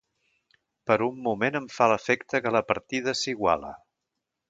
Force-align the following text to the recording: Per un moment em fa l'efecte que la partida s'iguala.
Per 0.91 0.97
un 1.09 1.19
moment 1.27 1.59
em 1.61 1.69
fa 1.75 1.89
l'efecte 1.93 2.43
que 2.47 2.57
la 2.59 2.65
partida 2.73 3.19
s'iguala. 3.23 3.75